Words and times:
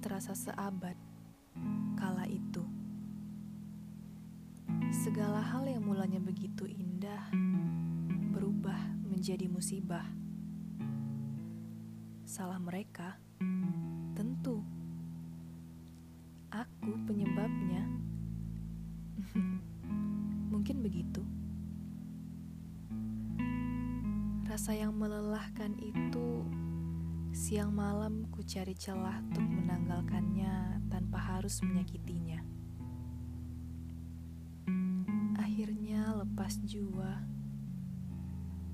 terasa 0.00 0.32
seabad 0.32 0.96
kala 2.00 2.24
itu. 2.24 2.64
Segala 4.88 5.44
hal 5.44 5.68
yang 5.68 5.84
mulanya 5.84 6.16
begitu 6.16 6.64
indah 6.64 7.28
berubah 8.32 8.80
menjadi 9.04 9.44
musibah. 9.52 10.08
Salah 12.24 12.56
mereka, 12.56 13.20
tentu. 14.16 14.64
Aku 16.48 16.96
penyebabnya. 17.04 17.84
Mungkin 20.56 20.80
begitu. 20.80 21.20
Rasa 24.48 24.72
yang 24.72 24.96
melelahkan 24.96 25.76
itu 25.76 26.48
siang 27.36 27.68
malam 27.68 28.24
ku 28.32 28.40
cari 28.40 28.72
celah 28.72 29.20
untuk 29.28 29.44
menanggalkannya 29.44 30.80
tanpa 30.88 31.20
harus 31.20 31.60
menyakitinya. 31.60 32.40
Akhirnya 35.36 36.16
lepas 36.16 36.56
jua 36.64 37.20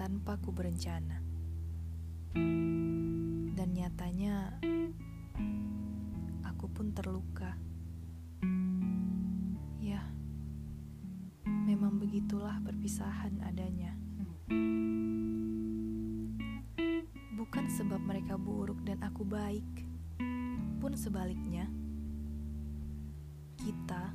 tanpa 0.00 0.40
ku 0.40 0.56
berencana. 0.56 1.20
Dan 3.52 3.68
nyatanya 3.76 4.56
aku 6.40 6.72
pun 6.72 6.96
terluka. 6.96 7.60
Ya, 9.84 10.00
memang 11.44 12.00
begitulah 12.00 12.56
perpisahan 12.64 13.36
adanya. 13.44 13.92
Bukan 17.46 17.70
sebab 17.70 18.02
mereka 18.02 18.34
buruk 18.34 18.82
dan 18.82 18.98
aku 19.06 19.22
baik, 19.22 19.86
pun 20.82 20.98
sebaliknya, 20.98 21.70
kita 23.54 24.10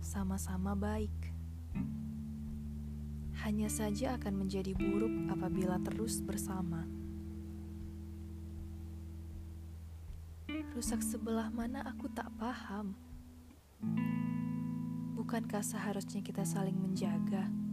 sama-sama 0.00 0.72
baik. 0.72 1.12
Hanya 3.44 3.68
saja 3.68 4.16
akan 4.16 4.48
menjadi 4.48 4.72
buruk 4.72 5.28
apabila 5.28 5.76
terus 5.84 6.24
bersama. 6.24 6.88
Rusak 10.72 11.04
sebelah 11.04 11.52
mana 11.52 11.84
aku 11.84 12.08
tak 12.08 12.32
paham. 12.40 12.96
Bukankah 15.12 15.60
seharusnya 15.60 16.24
kita 16.24 16.48
saling 16.48 16.80
menjaga? 16.80 17.65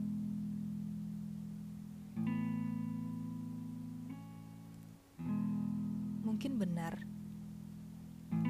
Mungkin 6.44 6.59
benar, 6.59 6.99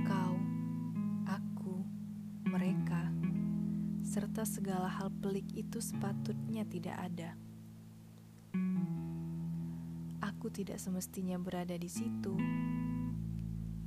kau, 0.01 0.33
aku, 1.29 1.85
mereka, 2.49 3.13
serta 4.01 4.49
segala 4.49 4.89
hal 4.89 5.13
pelik 5.21 5.45
itu 5.53 5.77
sepatutnya 5.77 6.65
tidak 6.65 6.97
ada. 6.97 7.37
Aku 10.25 10.49
tidak 10.49 10.81
semestinya 10.81 11.37
berada 11.37 11.77
di 11.77 11.85
situ. 11.85 12.33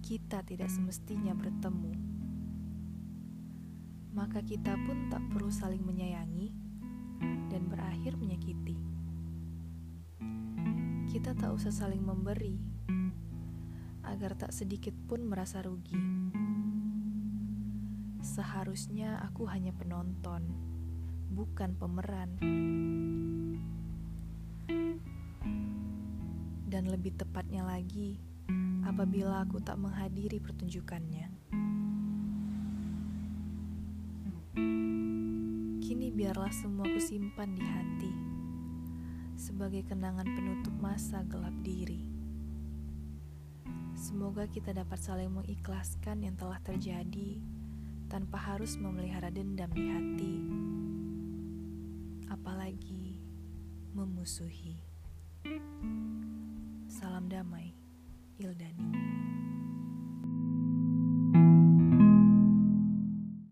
Kita 0.07 0.39
tidak 0.47 0.71
semestinya 0.71 1.35
bertemu. 1.35 1.91
Maka 4.15 4.39
kita 4.47 4.79
pun 4.87 5.11
tak 5.11 5.27
perlu 5.35 5.51
saling 5.51 5.83
menyayangi 5.83 6.55
dan 7.51 7.67
berakhir 7.67 8.15
menyakiti. 8.15 8.79
Kita 11.11 11.35
tak 11.35 11.59
usah 11.59 11.75
saling 11.75 12.07
memberi 12.07 12.77
agar 14.17 14.33
tak 14.33 14.49
sedikit 14.49 14.97
pun 14.97 15.29
merasa 15.29 15.61
rugi. 15.61 15.93
Seharusnya 18.25 19.21
aku 19.21 19.45
hanya 19.45 19.77
penonton, 19.77 20.41
bukan 21.37 21.77
pemeran. 21.77 22.41
Dan 26.65 26.89
lebih 26.89 27.13
tepatnya 27.21 27.61
lagi, 27.69 28.17
apabila 28.89 29.45
aku 29.45 29.61
tak 29.61 29.77
menghadiri 29.77 30.41
pertunjukannya. 30.41 31.29
Kini 35.85 36.09
biarlah 36.09 36.57
semua 36.57 36.89
ku 36.89 36.97
simpan 37.05 37.53
di 37.53 37.61
hati 37.69 38.13
sebagai 39.37 39.85
kenangan 39.85 40.25
penutup 40.25 40.73
masa 40.81 41.21
gelap 41.29 41.53
diri. 41.61 41.96
Semoga 44.07 44.47
kita 44.47 44.71
dapat 44.71 45.03
saling 45.03 45.35
mengikhlaskan 45.35 46.23
yang 46.23 46.39
telah 46.39 46.63
terjadi 46.63 47.43
tanpa 48.07 48.39
harus 48.39 48.79
memelihara 48.79 49.35
dendam 49.35 49.67
di 49.75 49.83
hati, 49.91 50.35
apalagi 52.31 53.19
memusuhi. 53.99 54.79
Salam 56.87 57.27
damai, 57.27 57.75
Ildani. 58.39 59.06